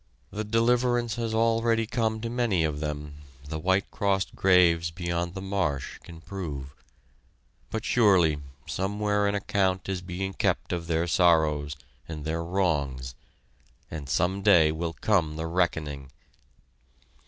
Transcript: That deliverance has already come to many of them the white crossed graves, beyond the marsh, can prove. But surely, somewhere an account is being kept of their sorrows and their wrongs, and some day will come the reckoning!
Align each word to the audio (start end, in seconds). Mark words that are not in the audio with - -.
That 0.31 0.49
deliverance 0.49 1.13
has 1.17 1.31
already 1.31 1.85
come 1.85 2.21
to 2.21 2.27
many 2.31 2.63
of 2.63 2.79
them 2.79 3.17
the 3.49 3.59
white 3.59 3.91
crossed 3.91 4.33
graves, 4.33 4.89
beyond 4.89 5.35
the 5.35 5.43
marsh, 5.43 5.99
can 5.99 6.21
prove. 6.21 6.73
But 7.69 7.85
surely, 7.85 8.39
somewhere 8.65 9.27
an 9.27 9.35
account 9.35 9.87
is 9.87 10.01
being 10.01 10.33
kept 10.33 10.73
of 10.73 10.87
their 10.87 11.05
sorrows 11.05 11.75
and 12.07 12.25
their 12.25 12.43
wrongs, 12.43 13.13
and 13.91 14.09
some 14.09 14.41
day 14.41 14.71
will 14.71 14.93
come 14.93 15.35
the 15.35 15.45
reckoning! 15.45 16.09